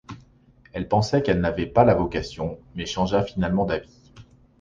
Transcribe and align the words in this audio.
Elle 0.73 0.87
pensait 0.87 1.21
qu'elle 1.21 1.41
n'avait 1.41 1.67
pas 1.67 1.85
la 1.85 1.93
vocation, 1.93 2.57
mais 2.73 2.87
changea 2.87 3.21
finalement 3.21 3.65
d'avis. 3.65 4.01